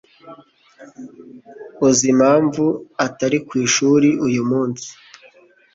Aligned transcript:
Uzi 1.87 2.05
impamvu 2.13 2.63
atari 3.05 3.37
ku 3.47 3.53
ishuri 3.65 4.09
uyu 4.27 4.43
munsi? 4.49 4.87